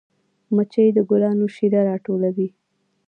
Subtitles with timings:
[0.55, 2.49] مچۍ د ګلانو شیره راټولوي